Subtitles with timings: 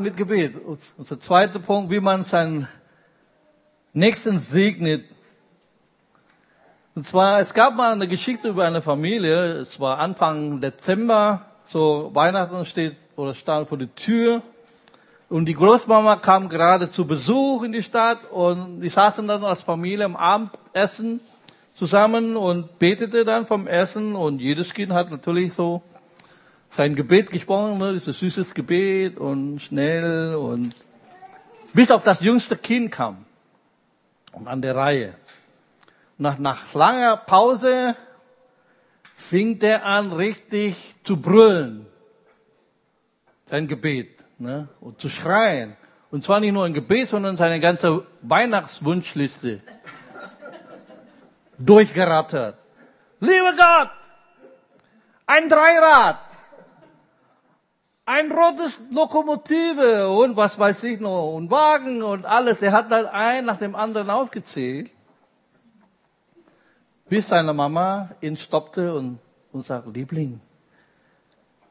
[0.00, 0.54] mit Gebet.
[0.96, 2.68] Unser zweiter Punkt, wie man seinen
[3.92, 5.04] Nächsten segnet.
[6.94, 12.10] Und zwar, es gab mal eine Geschichte über eine Familie, es war Anfang Dezember, so
[12.14, 14.42] Weihnachten steht oder stand vor der Tür.
[15.28, 19.62] Und die Großmama kam gerade zu Besuch in die Stadt und die saßen dann als
[19.62, 21.20] Familie am Abendessen
[21.74, 25.82] zusammen und betete dann vom Essen und jedes Kind hat natürlich so
[26.76, 30.74] sein Gebet gesprochen, ne, dieses süßes Gebet und schnell und
[31.72, 33.24] bis auf das jüngste Kind kam
[34.32, 35.14] und an der Reihe.
[36.18, 37.96] Nach, nach langer Pause
[39.16, 41.86] fing der an richtig zu brüllen.
[43.48, 45.76] Sein Gebet, ne, und zu schreien.
[46.10, 49.60] Und zwar nicht nur ein Gebet, sondern seine ganze Weihnachtswunschliste
[51.58, 52.58] durchgerattert.
[53.20, 53.90] Lieber Gott,
[55.26, 56.25] ein Dreirad,
[58.06, 62.62] ein rotes Lokomotive und was weiß ich noch, und Wagen und alles.
[62.62, 64.90] Er hat dann ein nach dem anderen aufgezählt,
[67.08, 69.18] bis seine Mama ihn stoppte und,
[69.52, 70.40] und sagt, Liebling,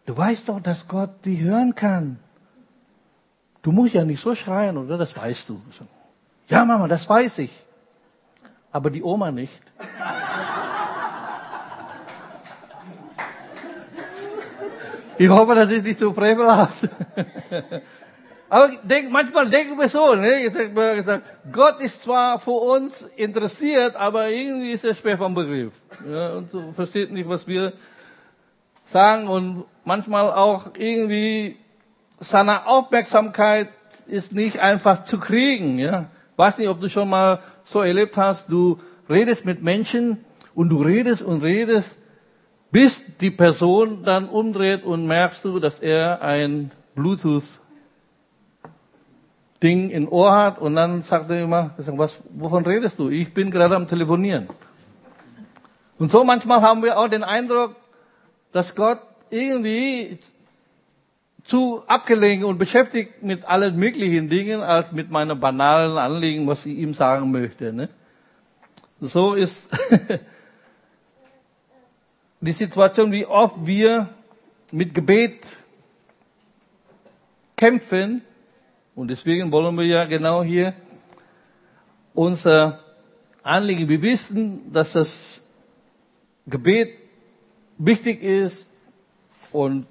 [0.06, 2.20] du weißt doch, dass Gott die hören kann.
[3.62, 4.98] Du musst ja nicht so schreien, oder?
[4.98, 5.60] Das weißt du.
[6.50, 7.52] Ja, Mama, das weiß ich.
[8.72, 9.64] Aber die Oma nicht.
[15.18, 16.90] Ich hoffe, das ist nicht so frevelhaft.
[18.50, 20.52] Aber denk, manchmal denken wir so, ne?
[21.52, 25.74] Gott ist zwar für uns interessiert, aber irgendwie ist er schwer vom Begriff.
[26.08, 27.74] Ja, und so versteht nicht, was wir
[28.86, 31.58] sagen und manchmal auch irgendwie
[32.20, 33.70] seine Aufmerksamkeit
[34.08, 35.80] ist nicht einfach zu kriegen.
[35.80, 36.06] Ja?
[36.38, 40.82] Weiß nicht, ob du schon mal so erlebt hast, du redest mit Menschen und du
[40.82, 41.90] redest und redest
[42.76, 47.62] bis die Person dann umdreht und merkst du, dass er ein Bluetooth-Ding
[49.92, 53.08] im Ohr hat und dann sagt er immer, was, wovon redest du?
[53.08, 54.50] Ich bin gerade am Telefonieren.
[56.00, 57.78] Und so manchmal haben wir auch den Eindruck,
[58.52, 59.00] dass Gott
[59.30, 60.20] irgendwie
[61.46, 66.78] zu abgelenkt und beschäftigt mit allen möglichen Dingen als mit meinen banalen Anliegen, was ich
[66.78, 67.72] ihm sagen möchte.
[67.72, 67.88] Ne?
[69.00, 69.70] So ist
[72.46, 74.10] die Situation, wie oft wir
[74.72, 75.58] mit Gebet
[77.56, 78.22] kämpfen.
[78.96, 80.74] Und deswegen wollen wir ja genau hier
[82.14, 82.80] unser
[83.44, 83.90] Anliegen.
[83.90, 85.42] Wir wissen, dass das
[86.48, 86.94] Gebet
[87.78, 88.68] wichtig ist
[89.52, 89.88] und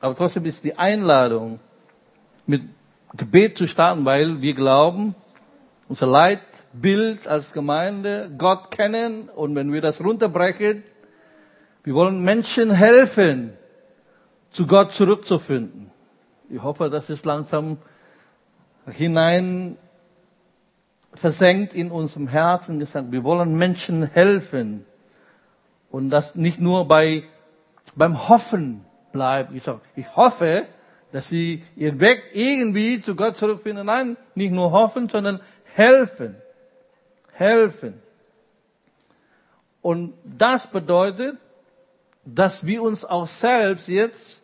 [0.00, 1.60] aber trotzdem ist die Einladung,
[2.46, 2.62] mit
[3.16, 5.14] Gebet zu starten, weil wir glauben,
[5.88, 10.82] unser Leitbild als Gemeinde, Gott kennen und wenn wir das runterbrechen,
[11.84, 13.52] wir wollen Menschen helfen,
[14.50, 15.90] zu Gott zurückzufinden.
[16.48, 17.78] Ich hoffe, das ist langsam
[18.86, 19.76] hinein
[21.12, 23.12] versenkt in unserem Herzen gesagt.
[23.12, 24.86] Wir wollen Menschen helfen.
[25.90, 27.24] Und das nicht nur bei,
[27.94, 29.52] beim Hoffen bleibt.
[29.54, 30.66] Ich, sage, ich hoffe,
[31.12, 33.86] dass sie ihren Weg irgendwie zu Gott zurückfinden.
[33.86, 35.40] Nein, nicht nur hoffen, sondern
[35.74, 36.34] helfen.
[37.32, 38.02] Helfen.
[39.82, 41.36] Und das bedeutet,
[42.24, 44.40] dass wir uns auch selbst jetzt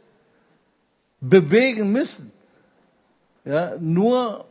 [1.20, 2.32] bewegen müssen.
[3.44, 4.44] Ja, nur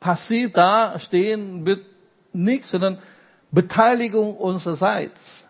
[0.00, 1.84] passiv da stehen wird
[2.32, 2.98] nichts, sondern
[3.50, 5.48] Beteiligung unsererseits.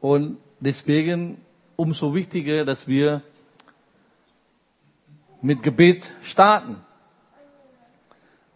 [0.00, 1.40] Und deswegen
[1.76, 3.22] umso wichtiger, dass wir
[5.40, 6.76] mit Gebet starten.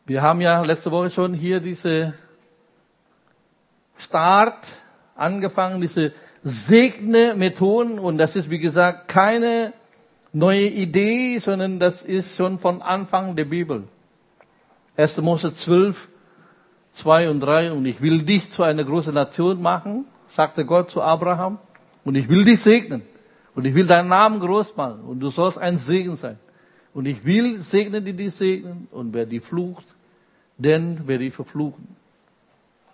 [0.04, 2.14] Wir haben ja letzte Woche schon hier diese
[3.98, 4.76] Start
[5.16, 6.12] angefangen, diese
[6.48, 9.72] segne Methoden und das ist wie gesagt keine
[10.32, 13.82] neue Idee, sondern das ist schon von Anfang der Bibel.
[14.96, 15.20] 1.
[15.22, 16.08] Mose 12,
[16.94, 21.02] 2 und 3 und ich will dich zu einer großen Nation machen, sagte Gott zu
[21.02, 21.58] Abraham
[22.04, 23.02] und ich will dich segnen
[23.56, 26.38] und ich will deinen Namen groß machen und du sollst ein Segen sein.
[26.94, 29.84] Und ich will segnen, die dich segnen und wer die flucht,
[30.58, 31.88] denn werde ich verfluchen.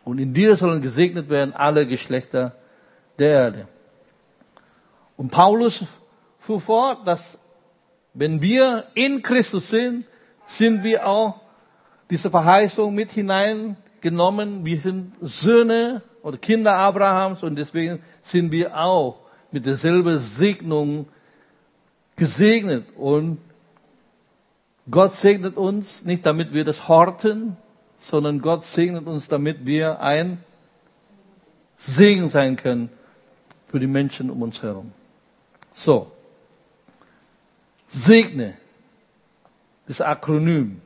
[0.06, 2.56] Und in dir sollen gesegnet werden alle Geschlechter
[3.19, 3.69] der Erde.
[5.17, 5.85] Und Paulus
[6.38, 7.38] fuhr fort, dass
[8.14, 10.05] wenn wir in Christus sind,
[10.47, 11.41] sind wir auch
[12.11, 14.64] diese Verheißung mit hineingenommen.
[14.64, 19.20] Wir sind Söhne oder Kinder Abrahams und deswegen sind wir auch
[19.50, 21.06] mit derselben Segnung
[22.17, 22.87] gesegnet.
[22.97, 23.38] Und
[24.91, 27.56] Gott segnet uns nicht, damit wir das horten,
[28.00, 30.43] sondern Gott segnet uns, damit wir ein
[31.76, 32.91] Segen sein können
[33.72, 34.92] für die Menschen um uns herum.
[35.72, 36.12] So.
[37.88, 38.54] Segne.
[39.88, 40.80] das Akronym,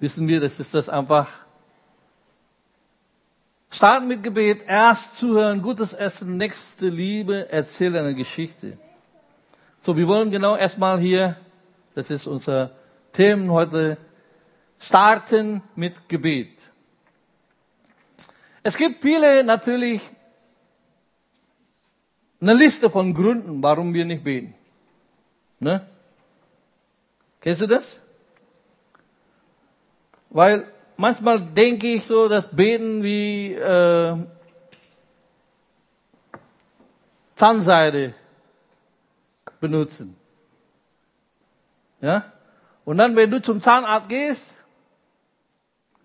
[0.00, 1.28] wissen wir, das ist das einfach.
[3.70, 8.76] Starten mit Gebet, erst zuhören, gutes Essen, nächste Liebe, erzählen eine Geschichte.
[9.80, 11.36] So, wir wollen genau erstmal hier,
[11.94, 12.72] das ist unser
[13.12, 13.96] Thema heute,
[14.80, 16.58] starten mit Gebet.
[18.64, 20.02] Es gibt viele natürlich
[22.40, 24.54] eine Liste von Gründen, warum wir nicht beten.
[25.58, 25.86] Ne?
[27.40, 28.00] Kennst du das?
[30.30, 30.66] Weil
[30.96, 34.16] manchmal denke ich so, dass Beten wie äh,
[37.34, 38.14] Zahnseide
[39.60, 40.16] benutzen.
[42.00, 42.24] Ja?
[42.84, 44.52] Und dann, wenn du zum Zahnarzt gehst,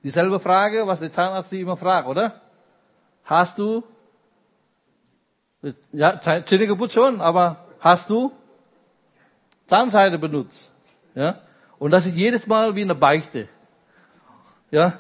[0.04, 2.42] dieselbe Frage, was der Zahnarzt dir immer fragt, oder?
[3.24, 3.84] Hast du,
[5.92, 8.32] ja, Zähne schon, aber hast du
[9.68, 10.72] Zahnseide benutzt?
[11.16, 11.40] Ja?
[11.80, 13.48] Und das ist jedes Mal wie eine Beichte.
[14.72, 15.00] Ja?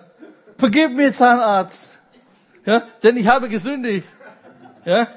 [0.57, 1.89] Vergib mir, Zahnarzt.
[2.65, 2.83] Ja?
[3.03, 4.07] Denn ich habe gesündigt.
[4.85, 5.07] Ja?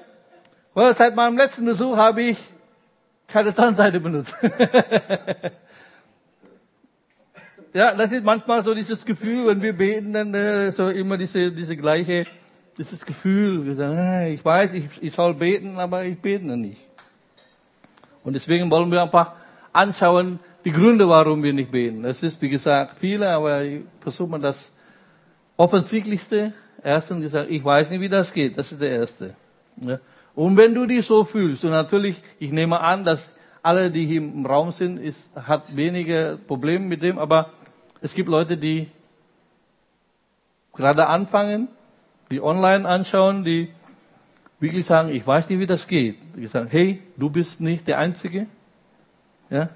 [0.75, 2.39] Weil seit meinem letzten Besuch habe ich
[3.27, 4.37] keine Zahnseide benutzt.
[7.75, 11.53] ja, das ist manchmal so dieses Gefühl, wenn wir beten, dann äh, so immer diese,
[11.53, 12.27] diese gleiche,
[12.79, 13.77] dieses Gefühl,
[14.33, 16.81] ich weiß, ich, ich soll beten, aber ich bete nicht.
[18.23, 19.33] Und deswegen wollen wir einfach
[19.73, 22.05] anschauen, die Gründe, warum wir nicht beten.
[22.05, 24.73] Es ist, wie gesagt, viele, aber ich versuche mal das
[25.57, 26.53] Offensichtlichste.
[26.83, 28.57] Erstens gesagt, ich weiß nicht, wie das geht.
[28.57, 29.35] Das ist der erste.
[29.81, 29.99] Ja.
[30.35, 33.29] Und wenn du dich so fühlst, und natürlich, ich nehme an, dass
[33.63, 37.51] alle, die hier im Raum sind, ist, hat weniger Probleme mit dem, aber
[38.01, 38.89] es gibt Leute, die
[40.73, 41.69] gerade anfangen,
[42.31, 43.69] die online anschauen, die
[44.61, 46.17] wirklich sagen, ich weiß nicht, wie das geht.
[46.37, 48.47] Die sagen, hey, du bist nicht der Einzige.
[49.51, 49.71] Ja?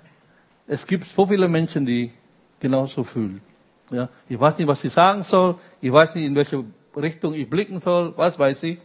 [0.66, 2.12] Es gibt so viele Menschen, die
[2.60, 3.40] genauso fühlen.
[3.90, 4.08] Ja?
[4.28, 5.56] Ich weiß nicht, was ich sagen soll.
[5.80, 6.64] Ich weiß nicht, in welche
[6.96, 8.12] Richtung ich blicken soll.
[8.16, 8.78] Was weiß ich.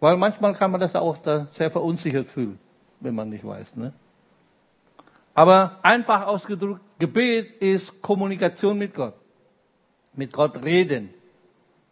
[0.00, 2.58] Weil manchmal kann man das auch da sehr verunsichert fühlen,
[3.00, 3.76] wenn man nicht weiß.
[3.76, 3.92] Ne?
[5.34, 9.14] Aber einfach ausgedrückt, Gebet ist Kommunikation mit Gott.
[10.14, 11.10] Mit Gott reden.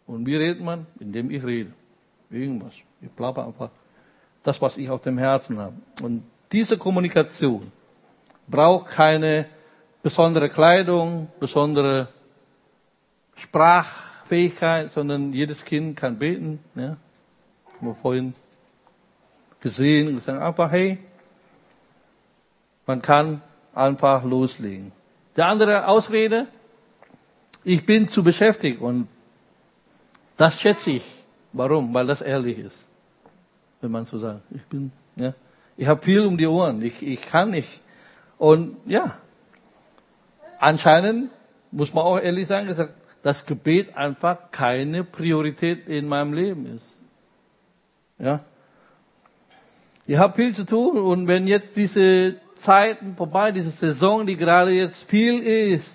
[0.07, 0.85] Und wie redet man?
[0.99, 1.71] Indem ich rede.
[2.29, 2.73] Irgendwas.
[3.01, 3.69] Ich plapper einfach
[4.43, 5.75] das, was ich auf dem Herzen habe.
[6.01, 7.71] Und diese Kommunikation
[8.47, 9.47] braucht keine
[10.03, 12.07] besondere Kleidung, besondere
[13.35, 16.59] Sprachfähigkeit, sondern jedes Kind kann beten.
[16.75, 16.97] Ja?
[17.75, 18.33] Haben wir vorhin
[19.59, 20.99] gesehen und gesagt, einfach, hey,
[22.85, 23.41] man kann
[23.73, 24.91] einfach loslegen.
[25.35, 26.47] Der andere Ausrede,
[27.63, 29.07] ich bin zu beschäftigt und
[30.37, 31.03] das schätze ich.
[31.53, 31.93] Warum?
[31.93, 32.85] Weil das ehrlich ist.
[33.81, 35.33] Wenn man so sagt, ich bin, ja,
[35.77, 37.81] ich habe viel um die Ohren, ich, ich kann nicht.
[38.37, 39.17] Und ja,
[40.59, 41.29] anscheinend
[41.71, 42.73] muss man auch ehrlich sagen,
[43.23, 46.97] dass Gebet einfach keine Priorität in meinem Leben ist.
[48.19, 48.41] Ja.
[50.07, 54.71] Ich habe viel zu tun und wenn jetzt diese Zeiten vorbei, diese Saison, die gerade
[54.71, 55.89] jetzt viel ist,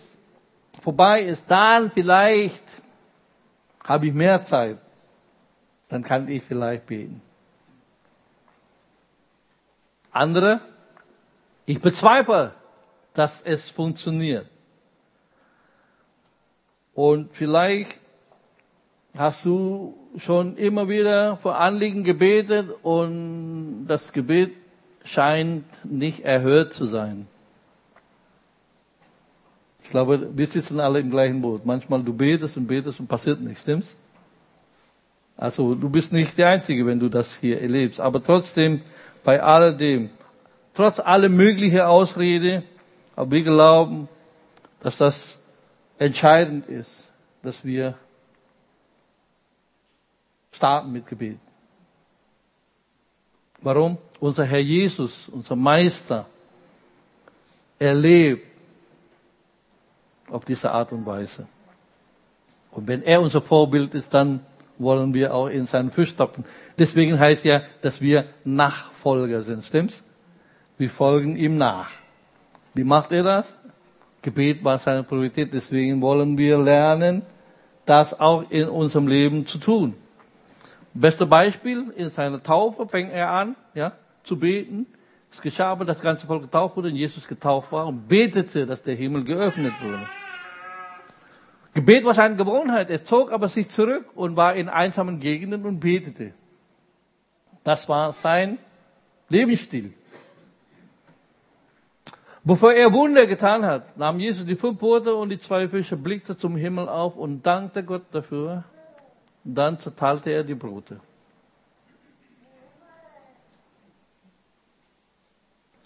[0.83, 2.63] vorbei ist, dann vielleicht
[3.85, 4.79] habe ich mehr Zeit.
[5.89, 7.21] Dann kann ich vielleicht beten.
[10.13, 10.61] Andere,
[11.67, 12.53] ich bezweifle,
[13.15, 14.47] dass es funktioniert.
[16.95, 17.97] Und vielleicht
[19.17, 24.53] hast du schon immer wieder vor Anliegen gebetet und das Gebet
[25.05, 27.27] scheint nicht erhört zu sein.
[29.91, 31.67] Ich glaube, wir sitzen alle im gleichen Boot.
[31.67, 33.97] Manchmal du betest und betest und passiert nichts, stimmt's?
[35.37, 37.99] Also du bist nicht der Einzige, wenn du das hier erlebst.
[37.99, 38.83] Aber trotzdem,
[39.25, 40.11] bei alledem,
[40.75, 42.63] trotz aller möglichen Ausrede,
[43.17, 44.09] aber wir glauben,
[44.79, 45.41] dass das
[45.99, 47.11] entscheidend ist,
[47.43, 47.97] dass wir
[50.53, 51.41] starten mit Gebet.
[53.61, 53.99] Warum?
[54.21, 56.27] Unser Herr Jesus, unser Meister,
[57.81, 58.50] erlebt
[60.31, 61.47] auf diese Art und Weise.
[62.71, 64.41] Und wenn er unser Vorbild ist, dann
[64.79, 66.45] wollen wir auch in seinen Fußstapfen.
[66.79, 69.65] Deswegen heißt ja, dass wir Nachfolger sind.
[69.65, 70.03] Stimmt's?
[70.79, 71.91] Wir folgen ihm nach.
[72.75, 73.55] Wie macht er das?
[74.23, 75.53] Gebet war seine Priorität.
[75.53, 77.23] Deswegen wollen wir lernen,
[77.85, 79.95] das auch in unserem Leben zu tun.
[80.95, 83.93] Beste Beispiel, in seiner Taufe fängt er an, ja,
[84.25, 84.87] zu beten.
[85.33, 88.83] Es geschah aber, das ganze Volk getauft wurde und Jesus getauft war und betete, dass
[88.83, 90.20] der Himmel geöffnet wurde.
[91.75, 92.91] Gebet war seine Gewohnheit.
[92.91, 96.33] Er zog aber sich zurück und war in einsamen Gegenden und betete.
[97.63, 98.59] Das war sein
[99.29, 99.93] Lebensstil.
[102.43, 106.37] Bevor er Wunder getan hat, nahm Jesus die fünf Brote und die zwei Fische, blickte
[106.37, 108.65] zum Himmel auf und dankte Gott dafür.
[109.45, 111.01] Dann zerteilte er die Brote.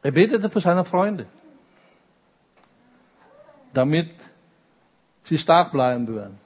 [0.03, 1.27] Er betete für seine Freunde,
[3.73, 4.11] damit
[5.25, 6.39] sie stark bleiben würden.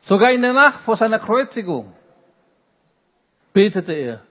[0.00, 1.92] Sogar in der Nacht vor seiner Kreuzigung
[3.52, 4.22] betete er.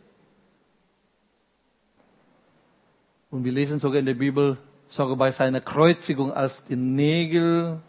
[3.29, 7.81] Und wir lesen sogar in der Bibel, sogar bei seiner Kreuzigung, als die Nägel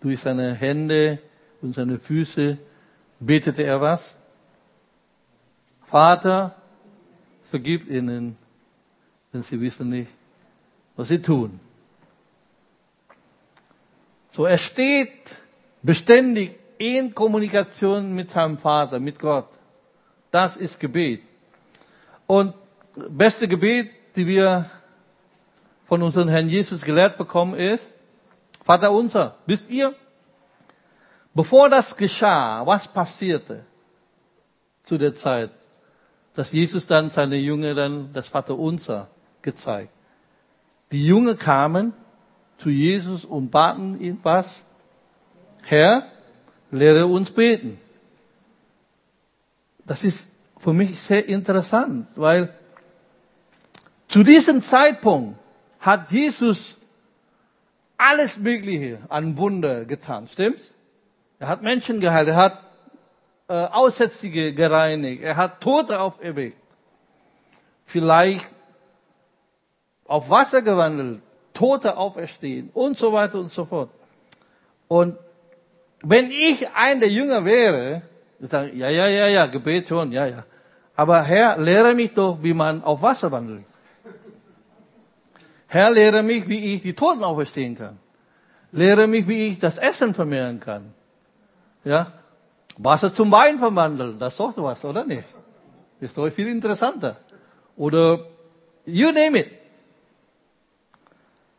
[0.00, 1.18] durch seine Hände
[1.60, 2.58] und seine Füße
[3.20, 4.16] betete er was?
[5.86, 6.56] Vater,
[7.44, 8.36] vergib ihnen,
[9.32, 10.10] denn sie wissen nicht,
[10.96, 11.60] was sie tun.
[14.32, 15.36] So, er steht
[15.82, 19.48] beständig in Kommunikation mit seinem Vater, mit Gott.
[20.30, 21.22] Das ist Gebet.
[22.26, 22.54] Und
[23.10, 24.70] beste Gebet, die wir
[25.86, 28.00] von unserem Herrn Jesus gelehrt bekommen, ist,
[28.64, 29.94] Vater unser, wisst ihr,
[31.34, 33.66] bevor das geschah, was passierte
[34.84, 35.50] zu der Zeit,
[36.34, 39.10] dass Jesus dann seine Jünger dann das Vater unser
[39.42, 39.92] gezeigt.
[40.90, 41.92] Die Jünger kamen
[42.62, 44.62] zu Jesus und baten ihn was?
[45.62, 46.06] Herr,
[46.70, 47.78] lehre uns beten.
[49.84, 50.28] Das ist
[50.58, 52.54] für mich sehr interessant, weil
[54.06, 55.38] zu diesem Zeitpunkt
[55.80, 56.76] hat Jesus
[57.96, 60.72] alles Mögliche an Wunder getan, stimmt's?
[61.40, 62.58] Er hat Menschen geheilt, er hat
[63.48, 66.56] äh, Aussätzige gereinigt, er hat Tote auferweckt.
[67.86, 68.46] Vielleicht
[70.04, 71.22] auf Wasser gewandelt,
[71.62, 73.90] Tote auferstehen und so weiter und so fort.
[74.88, 75.16] Und
[76.02, 78.02] wenn ich ein der Jünger wäre,
[78.40, 80.42] ich sage, ja, ja, ja, ja, Gebet schon, ja, ja.
[80.96, 83.62] Aber Herr, lehre mich doch, wie man auf Wasser wandelt.
[85.68, 87.96] Herr, lehre mich, wie ich die Toten auferstehen kann.
[88.72, 90.92] Lehre mich, wie ich das Essen vermehren kann.
[91.84, 92.08] Ja?
[92.76, 95.28] Wasser zum Wein verwandeln, das ist doch was, oder nicht?
[96.00, 97.18] Ist doch viel interessanter.
[97.76, 98.26] Oder,
[98.84, 99.61] you name it.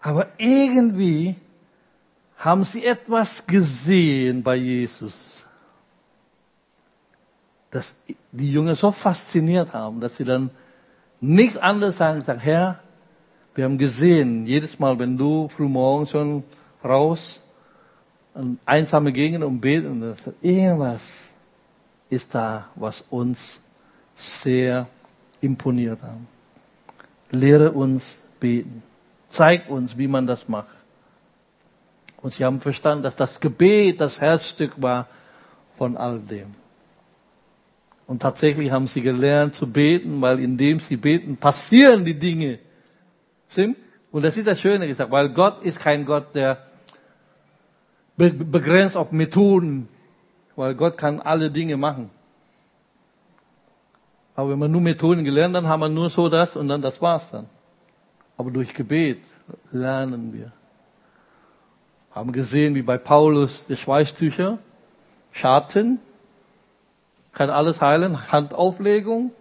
[0.03, 1.35] Aber irgendwie
[2.37, 5.45] haben sie etwas gesehen bei Jesus,
[7.71, 7.95] das
[8.33, 10.49] die Jünger so fasziniert haben, dass sie dann
[11.21, 12.79] nichts anderes sagen, sagen, Herr,
[13.55, 16.43] wir haben gesehen, jedes Mal, wenn du frühmorgens schon
[16.83, 17.39] raus
[18.33, 21.29] an einsame Gegend und beten, irgendwas
[22.09, 23.61] ist da, was uns
[24.17, 24.85] sehr
[25.39, 26.17] imponiert hat.
[27.31, 28.83] Lehre uns beten.
[29.33, 30.75] Zeig uns, wie man das macht.
[32.21, 35.07] Und sie haben verstanden, dass das Gebet das Herzstück war
[35.75, 36.53] von all dem.
[38.05, 42.59] Und tatsächlich haben sie gelernt zu beten, weil indem sie beten, passieren die Dinge.
[44.11, 46.59] Und das ist das Schöne gesagt, weil Gott ist kein Gott, der
[48.15, 49.89] begrenzt auf Methoden,
[50.55, 52.11] weil Gott kann alle Dinge machen.
[54.35, 57.01] Aber wenn man nur Methoden gelernt, dann haben wir nur so das und dann das
[57.01, 57.47] war's dann.
[58.37, 59.19] Aber durch Gebet
[59.71, 60.51] lernen wir.
[62.11, 64.59] Haben gesehen, wie bei Paulus die Schweißtücher,
[65.31, 65.99] Schatten,
[67.33, 69.31] kann alles heilen, Handauflegung,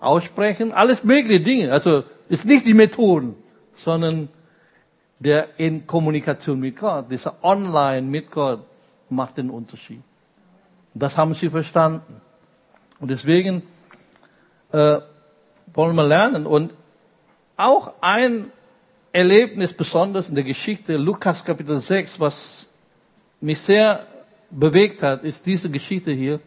[0.00, 1.72] Aussprechen, alles mögliche Dinge.
[1.72, 3.34] Also ist nicht die Methoden,
[3.74, 4.28] sondern
[5.18, 8.60] der in Kommunikation mit Gott, dieser Online mit Gott
[9.08, 10.02] macht den Unterschied.
[10.94, 12.20] Das haben sie verstanden.
[13.00, 13.62] Und deswegen
[14.72, 14.98] äh,
[15.72, 16.46] wollen wir lernen.
[16.46, 16.72] Und
[17.58, 18.50] auch ein
[19.12, 22.66] Erlebnis besonders in der Geschichte Lukas Kapitel 6, was
[23.40, 24.06] mich sehr
[24.50, 26.40] bewegt hat, ist diese Geschichte hier.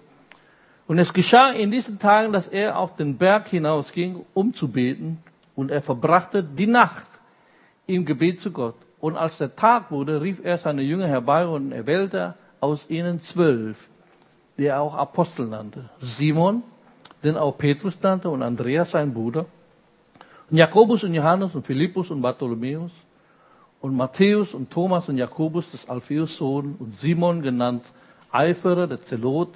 [0.88, 5.22] Und es geschah in diesen Tagen, dass er auf den Berg hinausging, um zu beten,
[5.54, 7.08] und er verbrachte die Nacht
[7.88, 8.76] im Gebet zu Gott.
[9.02, 13.22] Und als der Tag wurde, rief er seine Jünger herbei und er wählte aus ihnen
[13.22, 13.90] zwölf,
[14.58, 15.90] die er auch Apostel nannte.
[16.00, 16.64] Simon,
[17.22, 19.46] den auch Petrus nannte, und Andreas, sein Bruder,
[20.58, 22.92] Jakobus und Johannes und Philippus und Bartholomäus
[23.82, 27.86] und Matthäus und Thomas und Jakobus, des Alpheus Sohn und Simon, genannt
[28.32, 29.50] Eiferer, der Zelot,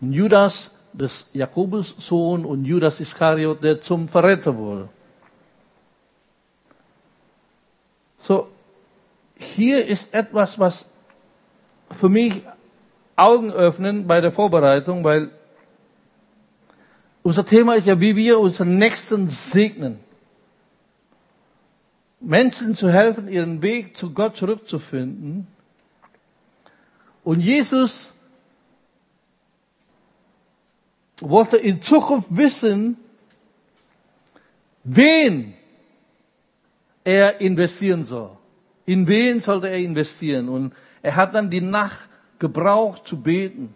[0.00, 4.88] und Judas, des Jakobus Sohn und Judas Iskariot, der zum Verräter wurde.
[8.22, 8.48] So,
[9.36, 10.84] hier ist etwas, was
[11.90, 12.42] für mich
[13.16, 15.30] Augen öffnen bei der Vorbereitung, weil
[17.22, 19.98] unser Thema ist ja, wie wir unseren Nächsten segnen.
[22.26, 25.46] Menschen zu helfen, ihren Weg zu Gott zurückzufinden.
[27.22, 28.12] Und Jesus
[31.20, 32.96] wollte in Zukunft wissen,
[34.84, 35.54] wen
[37.04, 38.30] er investieren soll.
[38.86, 40.48] In wen sollte er investieren?
[40.48, 43.72] Und er hat dann die Nacht gebraucht zu beten.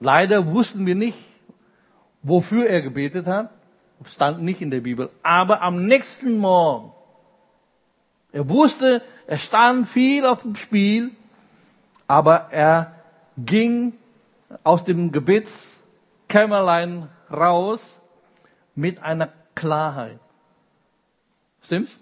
[0.00, 1.18] Leider wussten wir nicht,
[2.22, 3.50] wofür er gebetet hat.
[4.04, 5.10] Stand nicht in der Bibel.
[5.22, 6.90] Aber am nächsten Morgen,
[8.32, 11.10] er wusste, er stand viel auf dem Spiel,
[12.06, 12.94] aber er
[13.36, 13.92] ging
[14.64, 18.00] aus dem Gebetskämmerlein raus
[18.74, 20.18] mit einer Klarheit.
[21.62, 22.00] Stimmt's?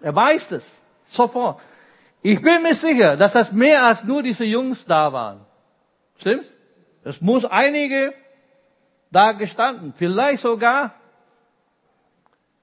[0.00, 0.80] Er weiß es.
[1.06, 1.60] Sofort.
[2.22, 5.40] Ich bin mir sicher, dass das mehr als nur diese Jungs da waren.
[6.18, 6.48] Stimmt's?
[7.04, 8.14] Es muss einige
[9.10, 10.94] da gestanden, vielleicht sogar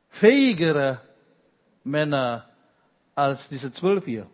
[0.10, 1.00] fähigere
[1.84, 2.49] Männer
[3.20, 4.28] als diese zwölf hier.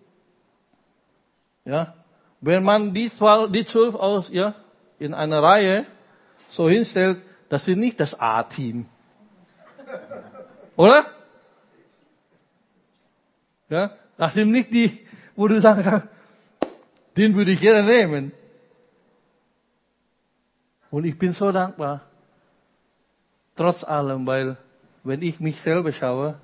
[1.65, 1.95] Ja,
[2.41, 4.53] wenn man die zwölf, die zwölf aus, ja,
[4.99, 5.85] in einer Reihe
[6.49, 8.85] so hinstellt, das sind nicht das A-Team.
[10.75, 11.05] Oder?
[13.69, 16.07] Ja, das sind nicht die, wo du sagen kannst,
[17.17, 18.31] den würde ich gerne nehmen.
[20.91, 22.01] Und ich bin so dankbar,
[23.55, 24.57] trotz allem, weil
[25.03, 26.39] wenn ich mich selber schaue,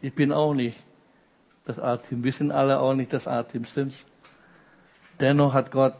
[0.00, 0.76] ich bin auch nicht
[1.64, 2.24] das A-Team.
[2.24, 4.04] Wir sind alle auch nicht das A-Team, stimmt's?
[5.18, 5.94] Dennoch hat Gott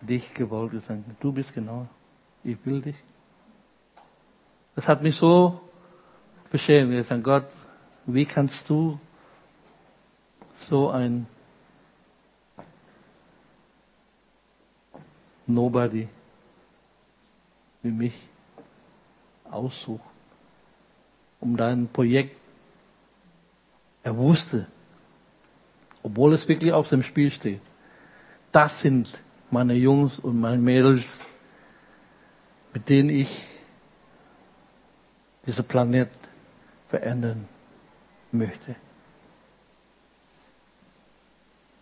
[0.00, 1.86] dich gewollt gesagt, du bist genau,
[2.44, 2.96] ich will dich.
[4.74, 5.60] Das hat mich so
[6.50, 6.92] beschämt.
[6.92, 7.46] Ich gesagt, Gott,
[8.06, 8.98] wie kannst du
[10.56, 11.26] so ein
[15.46, 16.06] Nobody
[17.82, 18.14] wie mich
[19.50, 20.00] aussuchen,
[21.40, 22.37] um dein Projekt.
[24.02, 24.66] Er wusste,
[26.02, 27.60] obwohl es wirklich auf dem Spiel steht,
[28.52, 31.22] das sind meine Jungs und meine Mädels,
[32.72, 33.46] mit denen ich
[35.46, 36.10] diesen Planet
[36.88, 37.48] verändern
[38.32, 38.76] möchte.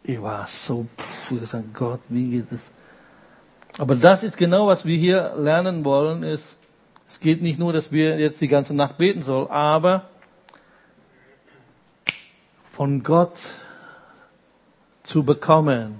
[0.04, 2.70] Ich war so, pff, ich gesagt, Gott, wie geht es?
[3.78, 6.56] Aber das ist genau, was wir hier lernen wollen, ist,
[7.08, 10.08] es geht nicht nur, dass wir jetzt die ganze Nacht beten sollen, aber
[12.76, 13.32] von Gott
[15.02, 15.94] zu bekommen.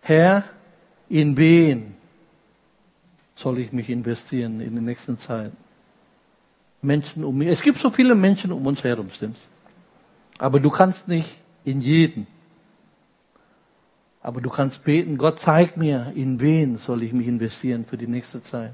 [0.00, 0.44] Herr,
[1.10, 1.94] in wen
[3.34, 5.52] soll ich mich investieren in der nächsten Zeit?
[6.80, 7.48] Menschen um mich.
[7.48, 9.40] Es gibt so viele Menschen um uns herum, stimmt's?
[10.38, 11.28] Aber du kannst nicht
[11.66, 12.26] in jeden.
[14.22, 18.06] Aber du kannst beten, Gott zeig mir, in wen soll ich mich investieren für die
[18.06, 18.72] nächste Zeit.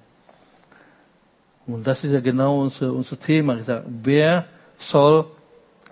[1.67, 3.59] Und das ist ja genau unser, unser Thema.
[4.05, 4.45] Wer
[4.79, 5.27] soll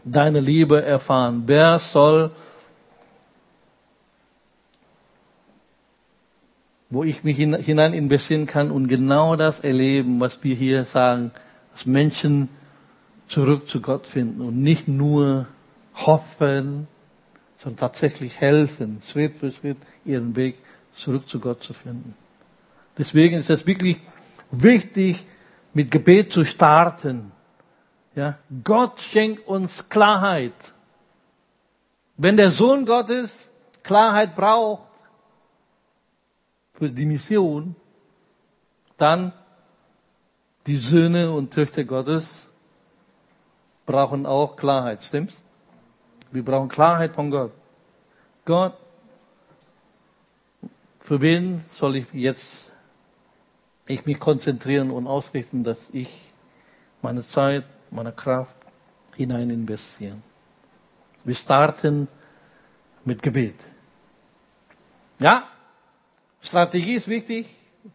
[0.04, 1.44] deine Liebe erfahren?
[1.46, 2.30] Wer soll,
[6.90, 11.32] wo ich mich hinein investieren kann und genau das erleben, was wir hier sagen,
[11.72, 12.48] dass Menschen
[13.28, 15.46] zurück zu Gott finden und nicht nur
[15.94, 16.86] hoffen,
[17.58, 20.56] sondern tatsächlich helfen, Schritt für Schritt ihren Weg
[20.96, 22.14] zurück zu Gott zu finden.
[22.96, 23.96] Deswegen ist es wirklich
[24.50, 25.24] wichtig,
[25.72, 27.32] mit Gebet zu starten.
[28.14, 30.55] Ja, Gott schenkt uns Klarheit.
[32.16, 33.50] Wenn der Sohn Gottes
[33.83, 34.88] Klarheit braucht
[36.74, 37.74] für die Mission,
[38.96, 39.33] dann
[40.66, 42.48] die Söhne und Töchter Gottes
[43.85, 45.35] brauchen auch Klarheit, stimmt's?
[46.31, 47.53] Wir brauchen Klarheit von Gott.
[48.44, 48.74] Gott,
[51.00, 52.70] für wen soll ich jetzt
[53.87, 56.09] ich mich konzentrieren und ausrichten, dass ich
[57.03, 58.57] meine Zeit, meine Kraft
[59.16, 60.22] hinein investieren.
[61.22, 62.09] Wir starten
[63.04, 63.54] mit Gebet.
[65.18, 65.44] Ja,
[66.42, 67.46] Strategie ist wichtig.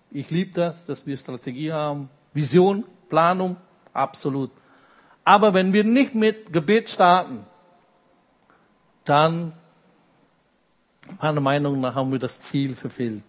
[0.09, 2.09] Ich liebe das, dass wir Strategie haben.
[2.33, 3.57] Vision, Planung,
[3.93, 4.51] absolut.
[5.23, 7.45] Aber wenn wir nicht mit Gebet starten,
[9.03, 9.53] dann,
[11.21, 13.23] meiner Meinung nach, haben wir das Ziel verfehlt.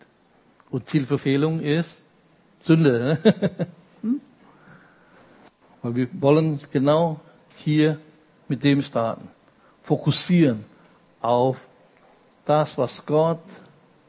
[0.70, 2.06] Und Zielverfehlung ist
[2.60, 3.18] Sünde.
[5.82, 7.20] Weil wir wollen genau
[7.56, 7.98] hier
[8.48, 9.28] mit dem starten.
[9.82, 10.64] Fokussieren
[11.20, 11.66] auf
[12.44, 13.42] das, was Gott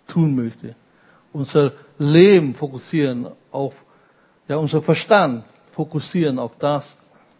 [0.07, 0.75] tun möchte.
[1.34, 3.86] Unser Leben fokussieren auf,
[4.47, 6.97] ja, unser Verstand fokussieren auf das,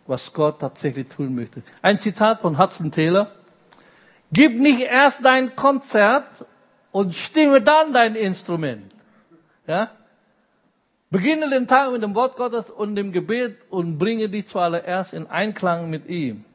[0.08, 1.64] was Gott tatsächlich tun möchte.
[1.82, 3.32] Ein Zitat von Hudson Taylor.
[4.32, 6.46] Gib nicht erst dein Konzert
[6.92, 8.94] und stimme dann dein Instrument.
[9.68, 9.90] Ja?
[11.12, 15.28] Beginne den Tag mit dem Wort Gottes und dem Gebet und bringe dich zuallererst in
[15.28, 16.46] Einklang mit ihm.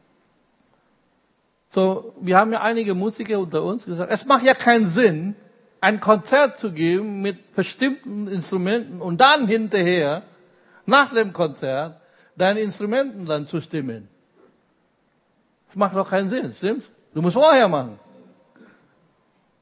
[1.71, 5.37] So, wir haben ja einige Musiker unter uns gesagt, es macht ja keinen Sinn,
[5.83, 10.23] ein Konzert zu geben mit bestimmten Instrumenten und dann hinterher,
[10.87, 12.01] nach dem Konzert,
[12.35, 14.09] deinen Instrumenten dann zu stimmen.
[15.69, 16.85] Das macht doch keinen Sinn, stimmt?
[17.13, 17.99] Du musst vorher machen.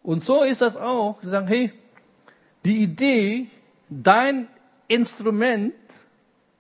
[0.04, 1.20] Und so ist das auch.
[1.20, 1.72] Die sagen, hey,
[2.64, 3.48] die Idee,
[3.88, 4.46] dein
[4.88, 5.74] Instrument,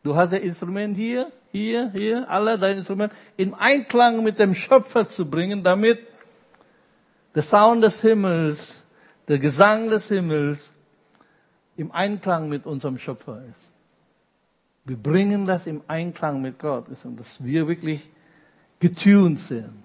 [0.02, 5.08] du hast ein Instrument hier, hier, hier, alle dein Instrument, in Einklang mit dem Schöpfer
[5.08, 6.00] zu bringen, damit
[7.34, 8.82] der Sound des Himmels,
[9.28, 10.72] der Gesang des Himmels
[11.76, 13.70] im Einklang mit unserem Schöpfer ist.
[14.84, 18.10] Wir bringen das im Einklang mit Gott, dass wir wirklich
[18.80, 19.82] getuned sind.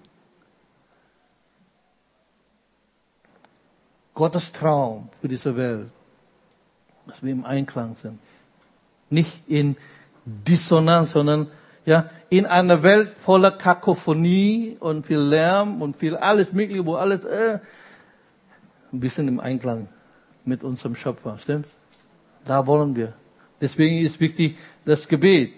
[4.14, 5.90] Gottes Traum für diese Welt,
[7.10, 8.18] dass wir im Einklang sind.
[9.08, 9.76] Nicht in
[10.24, 11.48] Dissonanz, sondern
[11.84, 17.24] ja, in einer Welt voller Kakophonie und viel Lärm und viel alles Mögliche, wo alles
[17.24, 17.58] äh,
[18.92, 19.88] ein bisschen im Einklang
[20.44, 21.66] mit unserem Schöpfer, stimmt?
[22.44, 23.12] Da wollen wir.
[23.60, 25.52] Deswegen ist wichtig das Gebet.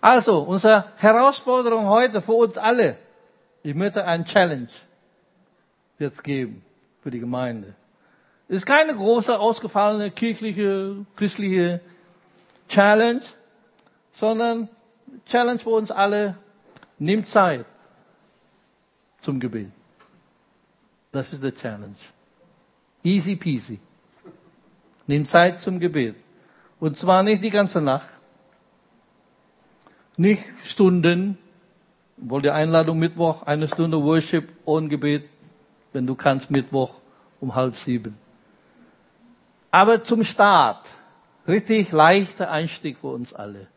[0.00, 2.96] Also, unsere Herausforderung heute für uns alle,
[3.62, 4.68] ich möchte eine Challenge
[5.98, 6.64] jetzt geben
[7.02, 7.74] für die Gemeinde.
[8.52, 11.80] Es ist keine große, ausgefallene kirchliche, christliche
[12.68, 13.22] Challenge,
[14.12, 14.68] sondern
[15.24, 16.36] Challenge für uns alle,
[16.98, 17.64] nimm Zeit
[19.20, 19.70] zum Gebet.
[21.12, 21.96] Das ist die Challenge.
[23.02, 23.80] Easy peasy.
[25.06, 26.16] Nimm Zeit zum Gebet.
[26.78, 28.10] Und zwar nicht die ganze Nacht,
[30.18, 31.38] nicht Stunden,
[32.18, 35.24] wohl die Einladung Mittwoch, eine Stunde Worship und Gebet,
[35.94, 36.96] wenn du kannst, Mittwoch
[37.40, 38.18] um halb sieben.
[39.72, 40.90] Aber zum Start,
[41.48, 43.68] richtig leichter Einstieg für uns alle.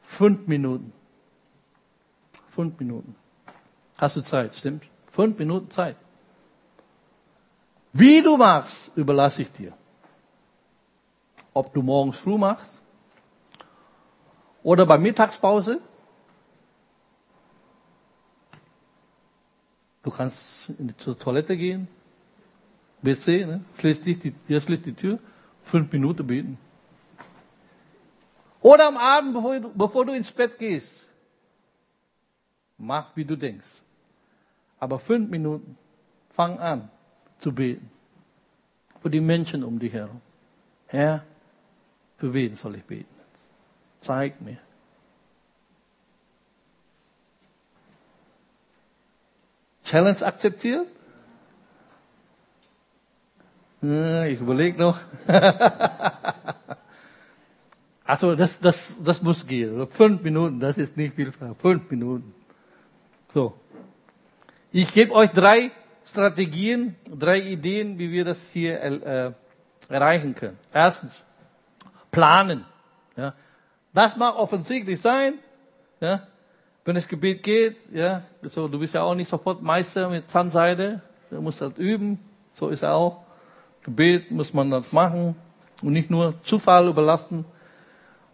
[0.00, 0.92] Fünf Minuten.
[2.48, 3.16] Fünf Minuten.
[3.98, 4.84] Hast du Zeit, stimmt?
[5.10, 5.96] Fünf Minuten Zeit.
[7.92, 9.72] Wie du machst, überlasse ich dir.
[11.52, 12.82] Ob du morgens früh machst
[14.62, 15.80] oder bei Mittagspause.
[20.02, 21.88] Du kannst zur Toilette gehen,
[23.02, 23.64] WC, ne?
[23.78, 25.18] schließt die, hier schließt die Tür,
[25.62, 26.58] fünf Minuten beten.
[28.60, 31.06] Oder am Abend, bevor du, bevor du ins Bett gehst.
[32.76, 33.82] Mach, wie du denkst.
[34.78, 35.76] Aber fünf Minuten,
[36.30, 36.90] fang an
[37.38, 37.90] zu beten.
[39.00, 40.20] Für die Menschen um dich herum.
[40.86, 41.24] Herr,
[42.18, 43.14] für wen soll ich beten?
[44.00, 44.58] Zeig mir.
[49.84, 50.86] Challenge akzeptiert?
[53.82, 54.98] Ich überlege noch.
[58.10, 59.86] Also das, das, das muss gehen.
[59.86, 61.30] Fünf Minuten, das ist nicht viel.
[61.30, 62.34] Fünf Minuten.
[63.32, 63.54] So.
[64.72, 65.70] Ich gebe euch drei
[66.04, 69.30] Strategien, drei Ideen, wie wir das hier äh,
[69.88, 70.58] erreichen können.
[70.74, 71.22] Erstens,
[72.10, 72.64] planen.
[73.16, 73.32] Ja.
[73.92, 75.34] Das mag offensichtlich sein,
[76.00, 76.26] ja,
[76.84, 77.76] wenn es Gebet geht.
[77.92, 81.00] Ja, so, du bist ja auch nicht sofort Meister mit Zahnseide.
[81.30, 82.18] Du musst das üben.
[82.52, 83.22] So ist auch.
[83.82, 85.36] Gebet muss man das machen
[85.82, 87.44] und nicht nur Zufall überlassen.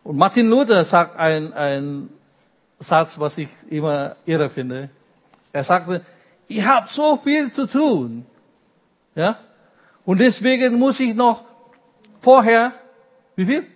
[0.04, 2.08] Und Martin Luther sagt ein, ein
[2.78, 4.90] Satz, was ich immer irre finde.
[5.52, 6.04] Er sagte,
[6.48, 8.26] ich habe so viel zu tun.
[9.14, 9.38] Ja?
[10.04, 11.44] Und deswegen muss ich noch
[12.20, 12.72] vorher,
[13.34, 13.66] wie viel?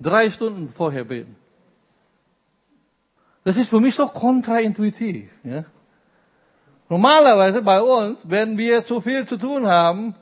[0.00, 1.36] Drei Stunden vorher beten.
[3.44, 5.30] Das ist für mich so kontraintuitiv.
[5.44, 5.64] Ja?
[6.88, 10.14] Normalerweise bei uns, wenn wir zu viel zu tun haben,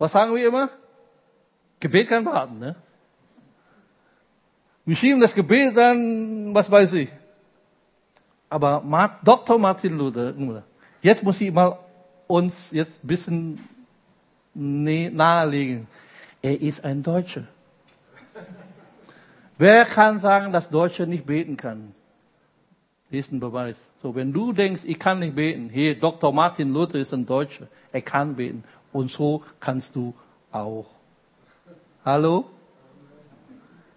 [0.00, 0.70] was sagen wir immer?
[1.78, 2.58] Gebet kann warten.
[2.58, 2.74] Ne?
[4.86, 7.10] Wir schieben das Gebet dann, was weiß ich.
[8.48, 8.82] Aber
[9.22, 9.58] Dr.
[9.58, 10.34] Martin Luther,
[11.02, 11.78] jetzt muss ich mal
[12.26, 13.68] uns jetzt ein bisschen
[14.54, 15.86] nahelegen.
[16.42, 17.44] Er ist ein Deutscher.
[19.58, 21.94] Wer kann sagen, dass Deutsche nicht beten kann?
[23.10, 23.76] Hier ist ein Beweis.
[24.02, 26.32] So, wenn du denkst, ich kann nicht beten, hier, Dr.
[26.32, 27.66] Martin Luther ist ein Deutscher.
[27.92, 28.64] Er kann beten.
[28.92, 30.14] Und so kannst du
[30.50, 30.86] auch.
[32.04, 32.46] Hallo?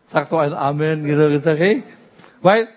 [0.07, 1.03] Sag doch ein Amen.
[2.41, 2.67] Weil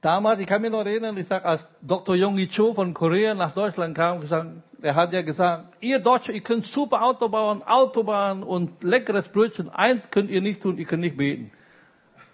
[0.00, 2.16] damals, ich kann mich noch erinnern, ich sag, als Dr.
[2.16, 4.50] Yongi Cho von Korea nach Deutschland kam, gesagt,
[4.82, 9.68] er hat ja gesagt, ihr Deutsche, ihr könnt super Auto bauen, Autobahn und leckeres Brötchen.
[9.68, 11.50] Eins könnt ihr nicht tun, ihr könnt nicht beten.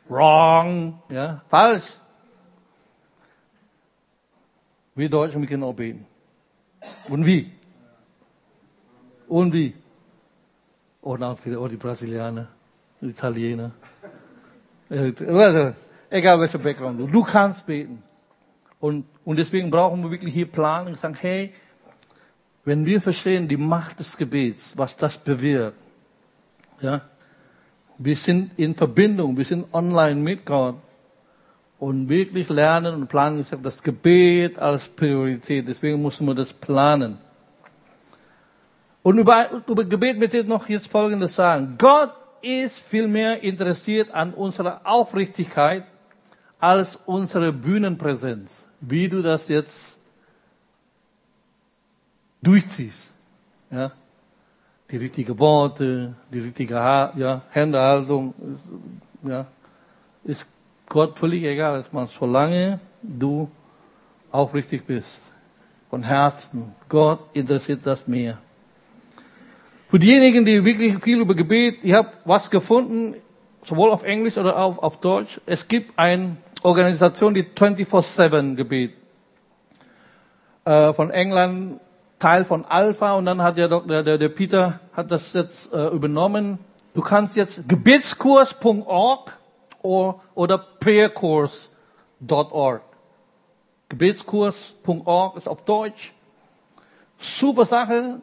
[0.08, 1.00] Wrong.
[1.08, 1.96] Ja, falsch.
[4.94, 6.06] Wir Deutschen, wir können auch beten.
[7.08, 7.50] Und wie?
[9.32, 9.72] Und wie?
[11.00, 12.48] Oh, oh die Brasilianer,
[13.00, 13.70] die Italiener.
[14.90, 15.74] Also,
[16.10, 18.02] egal welcher Background du, du kannst beten.
[18.78, 21.54] Und, und deswegen brauchen wir wirklich hier planen und sagen, hey,
[22.66, 25.78] wenn wir verstehen die Macht des Gebets, was das bewirkt,
[26.82, 27.00] ja,
[27.96, 30.76] Wir sind in Verbindung, wir sind online mit Gott
[31.78, 33.46] und wirklich lernen und planen.
[33.62, 37.16] Das Gebet als Priorität, deswegen müssen wir das planen.
[39.02, 41.76] Und über, über Gebet möchte ich noch jetzt Folgendes sagen.
[41.78, 45.84] Gott ist vielmehr interessiert an unserer Aufrichtigkeit
[46.58, 48.68] als unsere Bühnenpräsenz.
[48.80, 49.96] Wie du das jetzt
[52.42, 53.12] durchziehst.
[53.70, 53.92] Ja?
[54.90, 58.34] Die richtigen Worte, die richtige ja, Händehaltung,
[59.22, 59.46] ja,
[60.24, 60.44] ist
[60.88, 63.50] Gott völlig egal erstmal, solange du
[64.30, 65.22] aufrichtig bist.
[65.88, 66.74] Von Herzen.
[66.88, 68.38] Gott interessiert das mehr.
[69.92, 73.16] Für diejenigen, die wirklich viel über Gebet, ich habe was gefunden,
[73.62, 75.38] sowohl auf Englisch oder auf, auf Deutsch.
[75.44, 78.94] Es gibt eine Organisation, die 24-7 Gebet.
[80.64, 81.78] Äh, von England,
[82.18, 85.88] Teil von Alpha und dann hat ja der, der, der Peter hat das jetzt äh,
[85.88, 86.58] übernommen.
[86.94, 89.38] Du kannst jetzt gebetskurs.org
[89.82, 92.80] oder, prayercourse.org.
[93.90, 96.14] Gebetskurs.org ist auf Deutsch.
[97.18, 98.22] Super Sache.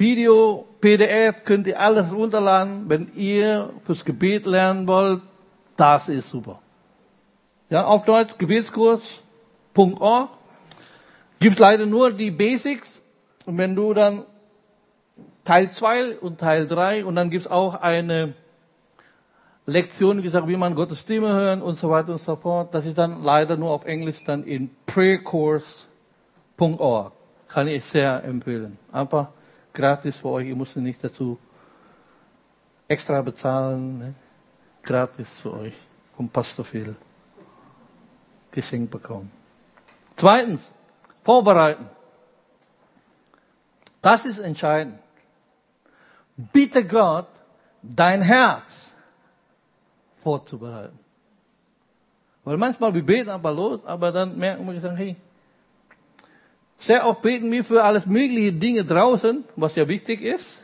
[0.00, 2.88] Video, PDF könnt ihr alles runterladen.
[2.88, 5.20] Wenn ihr fürs Gebet lernen wollt,
[5.76, 6.58] das ist super.
[7.68, 10.30] Ja, auf Deutsch, gebetskurs.org.
[11.38, 13.02] Gibt leider nur die Basics.
[13.44, 14.24] Und wenn du dann
[15.44, 18.32] Teil 2 und Teil 3 und dann gibt es auch eine
[19.66, 22.74] Lektion, gesagt, wie man Gottes Stimme hören und so weiter und so fort.
[22.74, 27.12] Das ist dann leider nur auf Englisch dann in prayercourse.org.
[27.48, 28.78] Kann ich sehr empfehlen.
[28.92, 29.28] Einfach
[29.72, 30.48] gratis für euch.
[30.48, 31.38] Ihr müsst nicht dazu
[32.88, 33.98] extra bezahlen.
[33.98, 34.14] Ne?
[34.82, 35.74] Gratis für euch.
[36.16, 36.96] Vom Pastor viel
[38.50, 39.30] geschenkt bekommen.
[40.16, 40.70] Zweitens,
[41.22, 41.88] vorbereiten.
[44.02, 44.98] Das ist entscheidend.
[46.36, 47.28] Bitte Gott,
[47.82, 48.90] dein Herz
[50.18, 50.98] vorzubereiten.
[52.44, 55.16] Weil manchmal wir beten aber los, aber dann merken wir, hey,
[56.80, 60.62] sehr oft beten wir für alles mögliche Dinge draußen, was ja wichtig ist.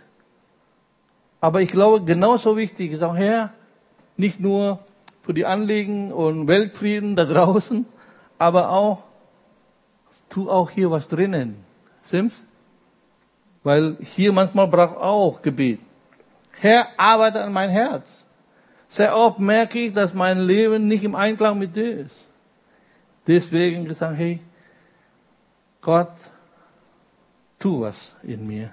[1.41, 3.53] Aber ich glaube, genauso wichtig ist auch, Herr,
[4.17, 4.81] nicht nur
[5.23, 7.85] für die Anliegen und Weltfrieden da draußen,
[8.39, 9.05] aber auch,
[10.31, 11.57] tu auch hier was drinnen.
[12.05, 12.37] Stimmt's?
[13.63, 15.81] Weil hier manchmal braucht auch Gebet.
[16.61, 18.25] Herr, arbeite an mein Herz.
[18.89, 22.27] Sehr oft merke ich, dass mein Leben nicht im Einklang mit dir ist.
[23.27, 24.41] Deswegen gesagt, hey,
[25.81, 26.13] Gott,
[27.59, 28.71] tu was in mir.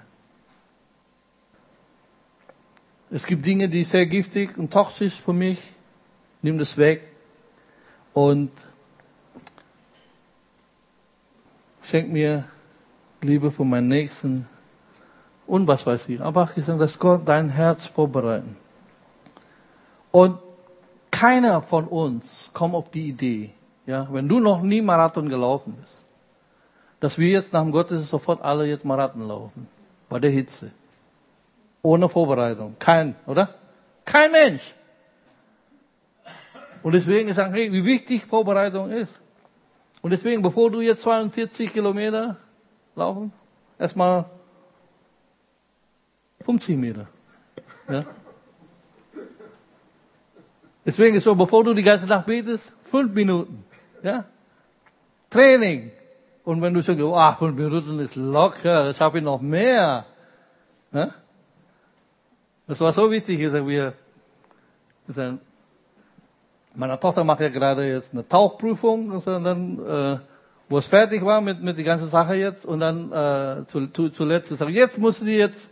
[3.10, 5.58] Es gibt Dinge, die sehr giftig und toxisch für mich.
[6.42, 7.00] Nimm das weg
[8.12, 8.50] und
[11.82, 12.44] schenk mir
[13.22, 14.48] Liebe für meinen Nächsten
[15.46, 16.20] und was weiß ich.
[16.20, 18.56] Aber ich sage, dass Gott dein Herz vorbereiten.
[20.10, 20.38] Und
[21.10, 23.50] keiner von uns kommt auf die Idee,
[23.86, 26.04] ja, wenn du noch nie Marathon gelaufen bist,
[27.04, 29.68] dass wir jetzt nach dem Gottesdienst sofort alle jetzt Marathon laufen.
[30.08, 30.70] Bei der Hitze.
[31.82, 32.76] Ohne Vorbereitung.
[32.78, 33.50] Kein, oder?
[34.06, 34.72] Kein Mensch.
[36.82, 39.20] Und deswegen sagen, hey, wie wichtig Vorbereitung ist.
[40.00, 42.38] Und deswegen, bevor du jetzt 42 Kilometer
[42.96, 43.34] laufen,
[43.78, 44.24] erstmal
[46.40, 47.06] 50 Meter.
[47.86, 48.06] Ja?
[50.86, 53.62] Deswegen ist so, bevor du die ganze Nacht betest, fünf Minuten.
[54.02, 54.24] Ja?
[55.28, 55.92] Training.
[56.44, 60.04] Und wenn du sagst, ach, fünf Minuten ist locker, das habe ich noch mehr.
[60.92, 61.10] Ja?
[62.66, 63.94] Das war so wichtig, ich sag, wir,
[65.06, 65.38] wir
[66.74, 70.18] meine Tochter macht ja gerade jetzt eine Tauchprüfung, und dann, äh,
[70.68, 74.08] wo es fertig war mit, mit der ganzen Sache jetzt, und dann äh, zu, zu,
[74.10, 75.70] zuletzt gesagt, jetzt musst du jetzt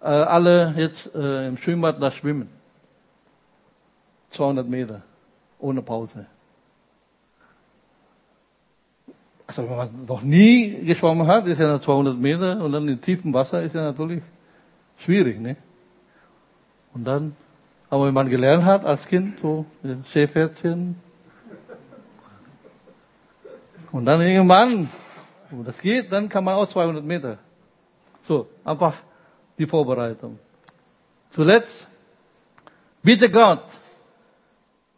[0.00, 2.48] äh, alle jetzt äh, im Schwimmbad da schwimmen.
[4.30, 5.02] 200 Meter,
[5.60, 6.26] ohne Pause.
[9.54, 13.34] Also wenn man noch nie geschwommen hat, ist ja 200 Meter und dann in tiefem
[13.34, 14.22] Wasser ist ja natürlich
[14.96, 15.56] schwierig, ne?
[16.94, 17.36] Und dann,
[17.90, 19.66] aber wenn man gelernt hat als Kind, so
[20.06, 20.96] Seepferdchen,
[23.90, 24.88] und dann irgendwann,
[25.50, 27.36] wo das geht, dann kann man auch 200 Meter.
[28.22, 28.94] So, einfach
[29.58, 30.38] die Vorbereitung.
[31.28, 31.88] Zuletzt,
[33.02, 33.64] bitte Gott,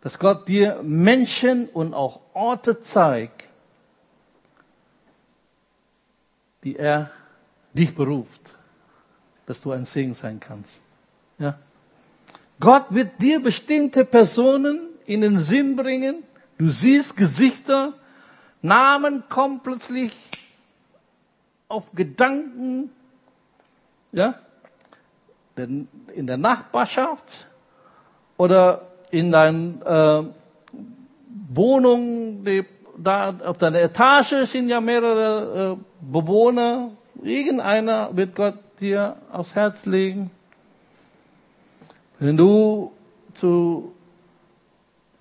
[0.01, 3.44] dass Gott dir Menschen und auch Orte zeigt,
[6.65, 7.11] wie er
[7.75, 8.57] dich beruft,
[9.47, 10.81] dass du ein Segen sein kannst.
[11.39, 11.59] Ja?
[12.59, 16.23] Gott wird dir bestimmte Personen in den Sinn bringen.
[16.57, 17.93] Du siehst Gesichter,
[18.63, 20.13] Namen kommen plötzlich
[21.69, 22.91] auf Gedanken,
[24.13, 24.39] ja,
[25.57, 27.47] in der Nachbarschaft
[28.37, 30.75] oder in deiner äh,
[31.49, 32.65] Wohnung, die,
[32.97, 36.91] da auf deiner Etage sind ja mehrere äh, Bewohner.
[37.23, 40.31] Irgendeiner wird Gott dir aufs Herz legen.
[42.19, 42.93] Wenn du
[43.35, 43.93] zu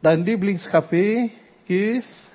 [0.01, 1.29] deinem Lieblingscafé
[1.67, 2.27] gehst,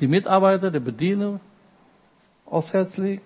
[0.00, 1.40] die Mitarbeiter, der Bediener
[2.46, 3.24] aufs Herz legt,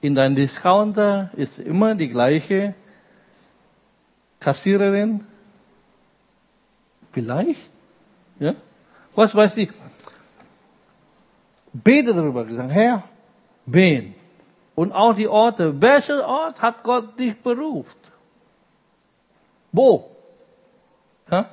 [0.00, 2.74] in deinem Discounter ist immer die gleiche
[4.38, 5.26] Kassiererin.
[7.12, 7.60] Vielleicht,
[8.38, 8.54] ja?
[9.14, 9.70] Was weiß ich?
[11.72, 13.04] Bete darüber gesagt, Herr,
[13.66, 14.14] wen?
[14.74, 15.80] Und auch die Orte.
[15.80, 17.98] Welcher Ort hat Gott dich beruft?
[19.72, 20.10] Wo?
[21.30, 21.48] Ja?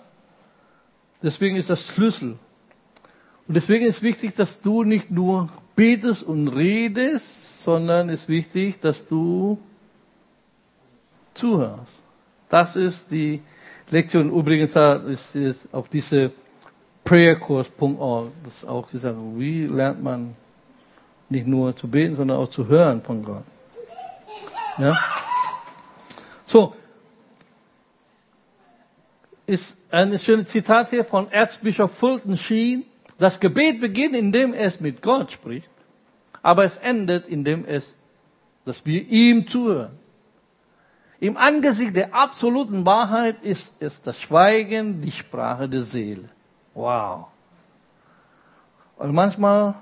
[1.21, 2.38] Deswegen ist das Schlüssel.
[3.47, 8.80] Und deswegen ist wichtig, dass du nicht nur betest und redest, sondern es ist wichtig,
[8.80, 9.58] dass du
[11.34, 11.91] zuhörst.
[12.49, 13.41] Das ist die
[13.89, 14.32] Lektion.
[14.32, 14.75] Übrigens
[15.36, 16.32] ist auf diese
[17.06, 20.36] prayercourse.org, das ist auch gesagt, wie lernt man
[21.30, 23.44] nicht nur zu beten, sondern auch zu hören von Gott.
[24.78, 24.98] Ja?
[26.48, 26.76] So,
[29.46, 32.84] ist ein schönes Zitat hier von Erzbischof Fulton Sheen.
[33.20, 35.70] Das Gebet beginnt, indem es mit Gott spricht,
[36.41, 37.96] aber es endet, indem es,
[38.65, 39.98] dass wir ihm zuhören.
[41.20, 46.30] Im Angesicht der absoluten Wahrheit ist es das Schweigen, die Sprache der Seele.
[46.76, 47.28] Wow.
[48.98, 49.76] Und manchmal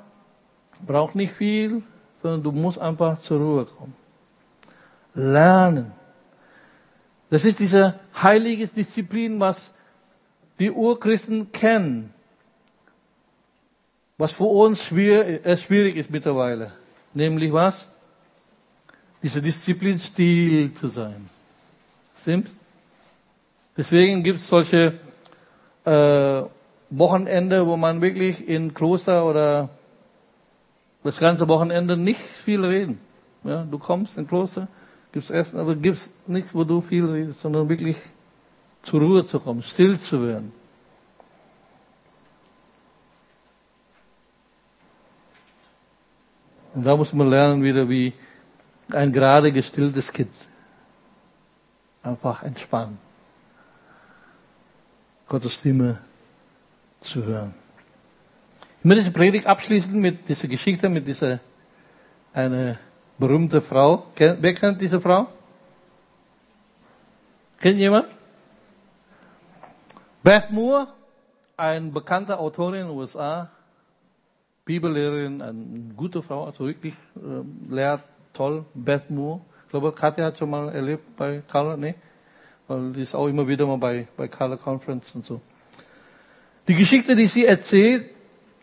[0.86, 1.84] braucht nicht viel,
[2.22, 3.96] sondern du musst einfach zur Ruhe kommen.
[5.14, 5.92] Lernen.
[7.30, 9.74] Das ist diese heilige Disziplin, was
[10.60, 12.14] die Urchristen kennen.
[14.18, 16.72] Was für uns schwierig, äh, schwierig ist mittlerweile.
[17.14, 17.88] Nämlich was?
[19.22, 21.30] Diese Disziplin still zu sein.
[22.18, 22.50] Stimmt?
[23.76, 25.00] Deswegen gibt es solche
[25.86, 26.44] äh,
[26.98, 29.70] Wochenende, wo man wirklich in Kloster oder
[31.04, 33.00] das ganze Wochenende nicht viel reden.
[33.44, 34.68] Ja, du kommst in Kloster,
[35.12, 37.98] gibst Essen, aber gibst nichts, wo du viel redest, sondern wirklich
[38.84, 40.54] zur Ruhe zu kommen, still zu werden.
[46.76, 48.14] Und da muss man lernen wieder wie
[48.92, 50.34] ein gerade gestilltes Kind.
[52.04, 53.00] Einfach entspannen.
[55.28, 55.98] Gottes Stimme
[57.04, 57.54] zu hören.
[58.80, 61.40] Ich möchte die Predigt abschließen mit dieser Geschichte, mit dieser
[62.34, 62.78] eine
[63.18, 64.08] berühmte Frau.
[64.16, 65.28] Wer kennt diese Frau?
[67.60, 68.08] Kennt jemand?
[70.22, 70.88] Beth Moore,
[71.58, 73.50] eine bekannte Autorin in den USA,
[74.66, 78.66] Bibellehrerin, eine gute Frau, also wirklich äh, lehrt toll.
[78.74, 79.42] Beth Moore.
[79.66, 81.96] Ich glaube, Katja hat schon mal erlebt bei Carla, ne?
[82.68, 85.42] Weil die ist auch immer wieder mal bei, bei Carla Conference und so.
[86.68, 88.06] Die Geschichte, die sie erzählt,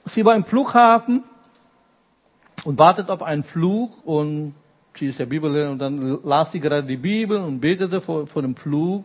[0.06, 1.22] sie war im Flughafen
[2.64, 4.54] und wartet auf einen Flug und
[4.96, 8.42] sie ist ja Bibellehrerin und dann las sie gerade die Bibel und betete vor, vor
[8.42, 9.04] dem Flug.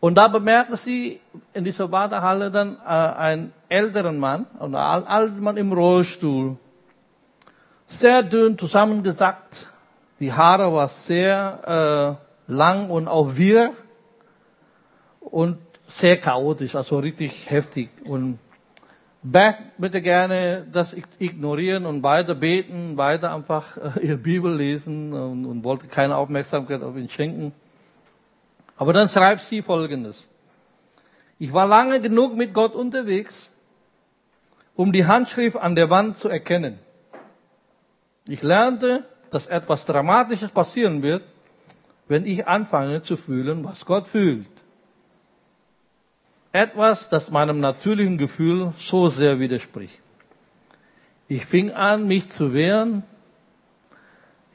[0.00, 1.20] Und da bemerkte sie
[1.52, 6.56] in dieser Wartehalle dann äh, einen älteren Mann, einen alten Mann im Rollstuhl.
[7.86, 9.66] Sehr dünn zusammengesackt.
[10.18, 12.18] Die Haare war sehr
[12.48, 13.72] äh, lang und auch wirr.
[15.20, 15.58] Und
[15.90, 17.88] sehr chaotisch, also richtig heftig.
[18.04, 18.38] Und
[19.22, 25.44] Beth bitte gerne das ignorieren und weiter beten, weiter einfach äh, ihre Bibel lesen und,
[25.44, 27.52] und wollte keine Aufmerksamkeit auf ihn schenken.
[28.76, 30.26] Aber dann schreibt sie Folgendes.
[31.38, 33.50] Ich war lange genug mit Gott unterwegs,
[34.74, 36.78] um die Handschrift an der Wand zu erkennen.
[38.26, 41.22] Ich lernte, dass etwas Dramatisches passieren wird,
[42.08, 44.46] wenn ich anfange zu fühlen, was Gott fühlt.
[46.52, 49.98] Etwas, das meinem natürlichen Gefühl so sehr widerspricht.
[51.28, 53.04] Ich fing an, mich zu wehren.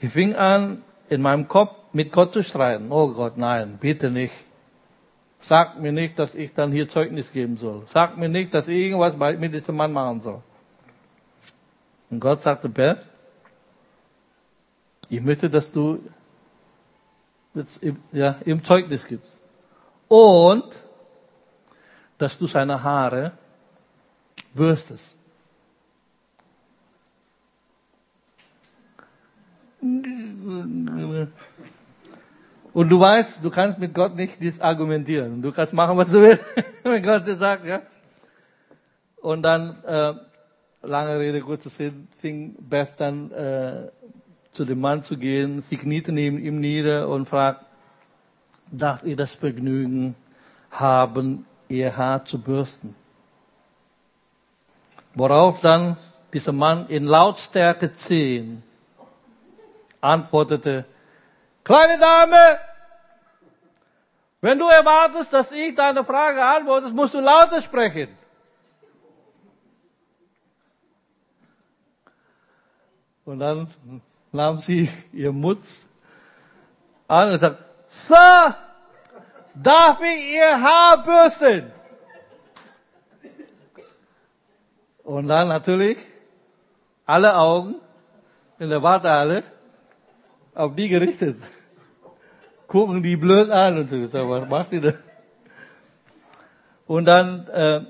[0.02, 2.92] Ich fing an, in meinem Kopf mit Gott zu streiten.
[2.92, 4.34] Oh Gott, nein, bitte nicht.
[5.40, 7.84] Sag mir nicht, dass ich dann hier Zeugnis geben soll.
[7.88, 10.42] Sag mir nicht, dass ich irgendwas mit diesem Mann machen soll.
[12.10, 12.98] Und Gott sagte, Beth,
[15.10, 16.00] ich möchte, dass du
[17.54, 19.40] jetzt, ja, ihm Zeugnis gibst.
[20.08, 20.66] Und
[22.18, 23.32] dass du seine Haare
[24.54, 25.16] bürstest.
[32.74, 35.42] Und du weißt, du kannst mit Gott nicht argumentieren.
[35.42, 36.44] Du kannst machen, was du willst,
[36.84, 37.82] wenn Gott dir sagt, ja.
[39.22, 40.14] Und dann, äh,
[40.82, 43.90] lange Rede, kurzer Sinn, fing Beth dann äh,
[44.52, 45.62] zu dem Mann zu gehen.
[45.62, 47.66] Sie kniete neben ihm nieder und fragt,
[48.72, 50.16] darf ich das Vergnügen
[50.72, 52.96] haben, ihr Haar zu bürsten.
[55.14, 55.98] Worauf dann
[56.34, 58.62] dieser Mann in Lautstärke 10
[60.02, 60.86] antwortete,
[61.64, 62.60] kleine Dame,
[64.42, 68.16] wenn du erwartest, dass ich deine Frage antworte, musst du lauter sprechen.
[73.26, 73.68] Und dann
[74.32, 75.82] nahm sie ihr Mutz
[77.08, 78.56] an und sagte, Sir,
[79.56, 81.72] darf ich Ihr Haar bürsten?
[85.04, 85.98] Und dann natürlich
[87.06, 87.76] alle Augen
[88.58, 89.44] in der Wartehalle
[90.54, 91.38] auf die gerichtet.
[92.68, 94.94] Gucken die blöd an und sagen, was macht die da?
[96.88, 97.82] Und dann, äh,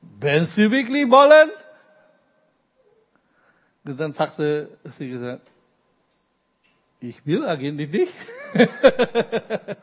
[0.00, 1.50] wenn Sie wirklich wollen,
[3.94, 5.48] dann sagte sie gesagt,
[7.00, 8.12] ich will eigentlich nicht.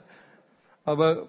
[0.86, 1.28] Aber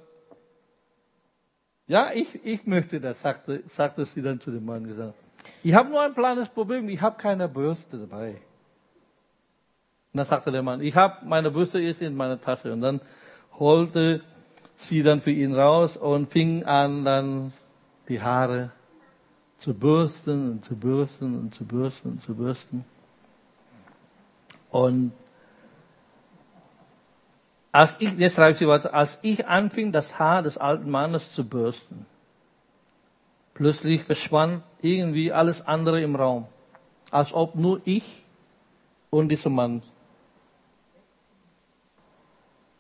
[1.87, 5.15] ja, ich, ich möchte das, sagte, sagte sie dann zu dem Mann gesagt.
[5.63, 8.31] Ich habe nur ein kleines Problem, ich habe keine Bürste dabei.
[10.13, 12.73] Und dann sagte der Mann, ich habe meine Bürste ist in meiner Tasche.
[12.73, 13.01] Und dann
[13.59, 14.23] holte
[14.77, 17.53] sie dann für ihn raus und fing an, dann
[18.09, 18.71] die Haare
[19.59, 22.85] zu bürsten und zu bürsten und zu bürsten und zu bürsten.
[24.71, 25.13] Und
[27.75, 31.45] als ich, jetzt schreibt sie weiter, als ich anfing, das Haar des alten Mannes zu
[31.45, 32.07] bürsten,
[33.53, 36.47] plötzlich verschwand irgendwie alles andere im Raum,
[37.11, 38.23] als ob nur ich
[39.11, 39.83] und dieser Mann.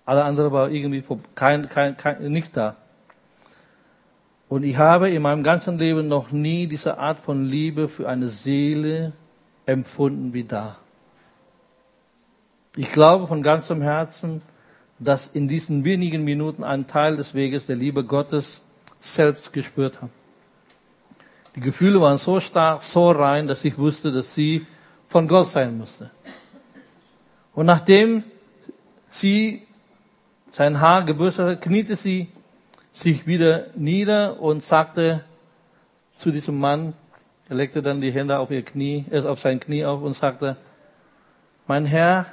[0.05, 1.03] Alle anderen waren irgendwie
[1.35, 2.77] kein, kein, kein, nicht da.
[4.49, 8.29] Und ich habe in meinem ganzen Leben noch nie diese Art von Liebe für eine
[8.29, 9.13] Seele
[9.67, 10.77] empfunden wie da.
[12.77, 14.41] Ich glaube von ganzem Herzen,
[15.05, 18.63] dass in diesen wenigen Minuten ein Teil des Weges der Liebe Gottes
[19.01, 20.13] selbst gespürt habe.
[21.57, 24.67] Die Gefühle waren so stark, so rein, dass ich wusste, dass sie
[25.09, 26.11] von Gott sein musste.
[27.55, 28.25] Und nachdem
[29.11, 29.63] sie
[30.51, 32.29] sein Haar gebürstet hat, kniete sie
[32.93, 35.25] sich wieder nieder und sagte
[36.17, 36.95] zu diesem Mann,
[37.49, 40.57] er legte dann die Hände auf ihr Knie, äh, auf sein Knie auf und sagte,
[41.67, 42.27] mein Herr,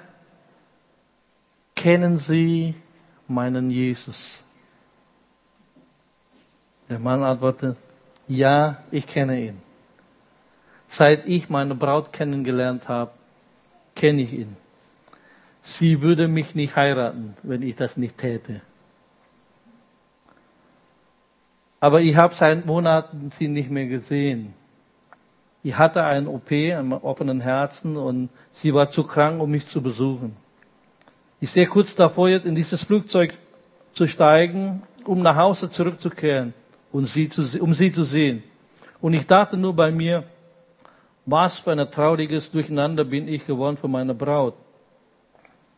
[1.82, 2.76] kennen Sie
[3.28, 4.44] meinen Jesus?
[6.90, 7.76] Der Mann antwortete,
[8.28, 9.58] ja, ich kenne ihn.
[10.88, 13.12] Seit ich meine Braut kennengelernt habe,
[13.96, 14.56] kenne ich ihn.
[15.64, 18.62] Sie würde mich nicht heiraten, wenn ich das nicht täte.
[21.80, 24.54] Aber ich habe seit Monaten sie nicht mehr gesehen.
[25.64, 29.82] Ich hatte ein OP am offenen Herzen und sie war zu krank, um mich zu
[29.82, 30.36] besuchen.
[31.44, 33.34] Ich sehe kurz davor, jetzt in dieses Flugzeug
[33.94, 36.54] zu steigen, um nach Hause zurückzukehren
[36.92, 38.44] und sie zu, um sie zu sehen.
[39.02, 40.24] Und ich dachte nur bei mir,
[41.26, 44.54] was für ein trauriges Durcheinander bin ich geworden für meine Braut,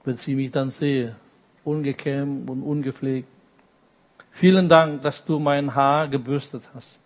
[0.03, 1.15] wenn sie mich dann sehe,
[1.63, 3.29] ungekämmt und ungepflegt.
[4.31, 6.99] Vielen Dank, dass du mein Haar gebürstet hast.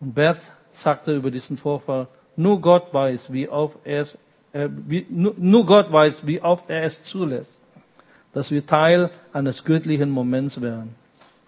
[0.00, 4.16] Und Bert sagte über diesen Vorfall, nur Gott weiß, wie oft er es
[4.66, 7.52] wie, nur, Gott weiß, wie oft er es zulässt,
[8.32, 10.94] dass wir Teil eines göttlichen Moments werden,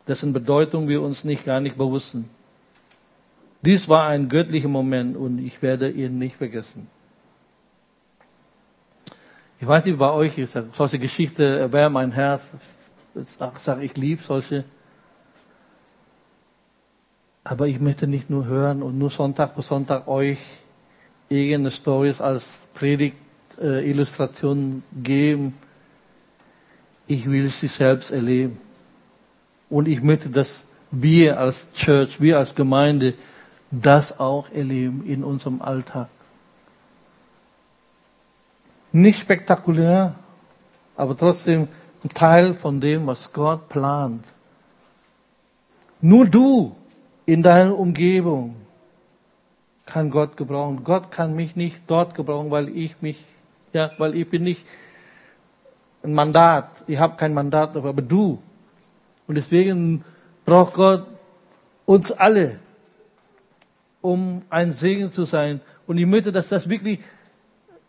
[0.07, 2.29] dessen Bedeutung wir uns nicht gar nicht bewusst sind.
[3.63, 6.89] Dies war ein göttlicher Moment und ich werde ihn nicht vergessen.
[9.61, 12.43] Ich weiß nicht, bei euch ist solche Geschichte erwärmt mein Herz.
[13.15, 14.65] Ich sage, ich liebe solche.
[17.45, 20.39] Aber ich möchte nicht nur hören und nur Sonntag für Sonntag euch
[21.31, 25.55] irgendeine Stories als Predigt-Illustration äh, geben.
[27.07, 28.59] Ich will sie selbst erleben.
[29.69, 33.15] Und ich möchte, dass wir als Church, wir als Gemeinde
[33.71, 36.09] das auch erleben in unserem Alltag.
[38.91, 40.17] Nicht spektakulär,
[40.97, 41.69] aber trotzdem
[42.03, 44.25] ein Teil von dem, was Gott plant.
[46.01, 46.75] Nur du
[47.25, 48.57] in deiner Umgebung
[49.87, 50.85] kann Gott gebrauchen.
[50.85, 53.19] Gott kann mich nicht dort gebrauchen, weil ich mich,
[53.73, 54.65] ja, weil ich bin nicht
[56.03, 56.69] ein Mandat.
[56.87, 58.41] Ich habe kein Mandat, aber du.
[59.27, 60.05] Und deswegen
[60.45, 61.07] braucht Gott
[61.87, 62.57] uns alle,
[64.01, 65.61] um ein Segen zu sein.
[65.87, 67.01] Und ich möchte, dass das wirklich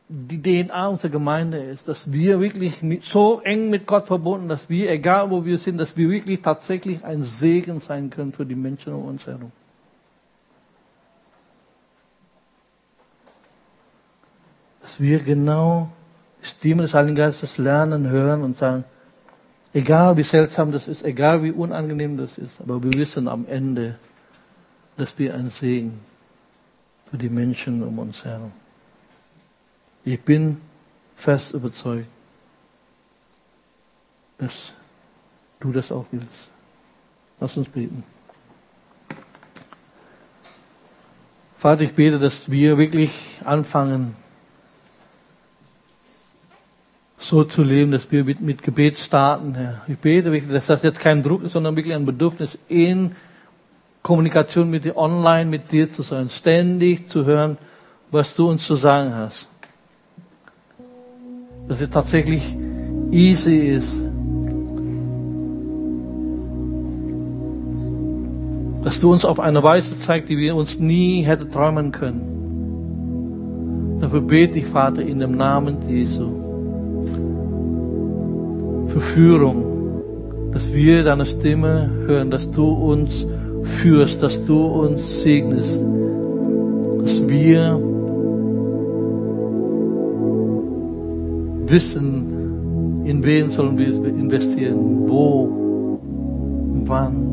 [0.09, 4.89] die DNA unserer Gemeinde ist, dass wir wirklich so eng mit Gott verbunden, dass wir,
[4.91, 8.93] egal wo wir sind, dass wir wirklich tatsächlich ein Segen sein können für die Menschen
[8.93, 9.53] um uns herum.
[14.91, 15.89] Dass wir genau
[16.41, 18.83] Stimme des Heiligen Geistes lernen, hören und sagen,
[19.73, 23.97] Egal wie seltsam das ist, egal wie unangenehm das ist, aber wir wissen am Ende,
[24.97, 26.01] dass wir ein Segen
[27.09, 28.51] für die Menschen um uns herum.
[30.03, 30.59] Ich bin
[31.15, 32.07] fest überzeugt,
[34.39, 34.73] dass
[35.61, 36.27] du das auch willst.
[37.39, 38.03] Lass uns beten.
[41.57, 44.17] Vater, ich bete, dass wir wirklich anfangen,
[47.21, 49.81] so zu leben, dass wir mit, mit Gebet starten, Herr.
[49.87, 53.11] Ich bete dass das jetzt kein Druck ist, sondern wirklich ein Bedürfnis in
[54.01, 57.57] Kommunikation mit dir, online mit dir zu sein, ständig zu hören,
[58.09, 59.47] was du uns zu sagen hast.
[61.67, 62.55] Dass es tatsächlich
[63.11, 63.95] easy ist.
[68.83, 72.39] Dass du uns auf eine Weise zeigst, die wir uns nie hätten träumen können.
[74.01, 76.50] Dafür bete ich, Vater, in dem Namen Jesu.
[78.91, 83.25] Für Führung, dass wir deine Stimme hören, dass du uns
[83.63, 85.79] führst, dass du uns segnest,
[87.01, 87.79] dass wir
[91.67, 95.43] wissen, in wen sollen wir investieren, wo
[96.73, 97.27] und wann.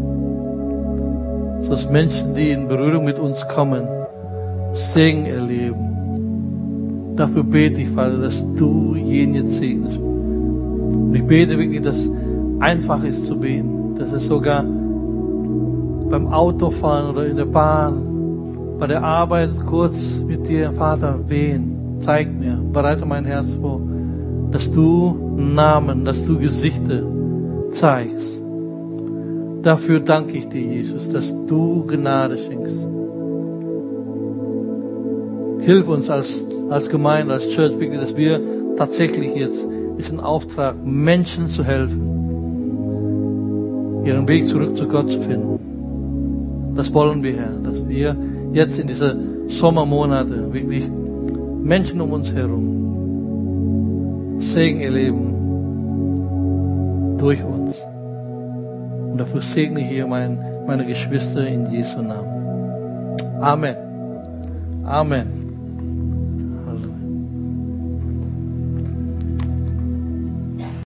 [1.68, 3.82] Dass Menschen, die in Berührung mit uns kommen,
[4.74, 7.16] Segen erleben.
[7.16, 10.07] Dafür bete ich, Vater, dass du jetzt segnest.
[11.08, 12.06] Und ich bete wirklich, dass
[12.60, 19.02] einfach ist zu beten, dass es sogar beim Autofahren oder in der Bahn, bei der
[19.02, 21.76] Arbeit kurz mit dir, Vater, wen?
[22.00, 23.80] Zeig mir, bereite mein Herz vor,
[24.50, 27.02] dass du Namen, dass du Gesichter
[27.70, 28.40] zeigst.
[29.62, 32.86] Dafür danke ich dir, Jesus, dass du Gnade schenkst.
[35.60, 38.40] Hilf uns als, als Gemeinde, als Church, wirklich, dass wir
[38.76, 39.66] tatsächlich jetzt
[39.98, 42.00] diesen Auftrag, Menschen zu helfen,
[44.04, 45.58] ihren Weg zurück zu Gott zu finden.
[46.76, 48.16] Das wollen wir, Herr, dass wir
[48.52, 49.16] jetzt in diese
[49.48, 50.88] Sommermonate wirklich
[51.62, 52.78] Menschen um uns herum
[54.40, 55.34] Segen erleben
[57.18, 57.76] durch uns.
[59.10, 63.18] Und dafür segne ich hier mein, meine Geschwister in Jesu Namen.
[63.40, 63.76] Amen.
[64.84, 65.37] Amen.